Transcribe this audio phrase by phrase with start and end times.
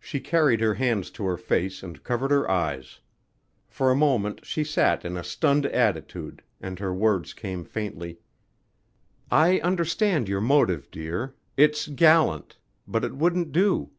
[0.00, 2.98] She carried her hands to her face and covered her eyes.
[3.68, 8.18] For a moment she sat in a stunned attitude and her words came faintly:
[9.30, 11.36] "I understand your motive, dear.
[11.56, 12.56] It's gallant
[12.88, 13.92] but it wouldn't do."